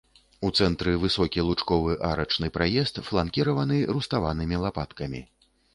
У 0.47 0.49
цэнтры 0.61 0.93
высокі 1.03 1.45
лучковы 1.49 1.93
арачны 2.11 2.47
праезд, 2.57 2.95
фланкіраваны 3.11 3.77
руставанымі 3.95 4.55
лапаткамі. 4.67 5.21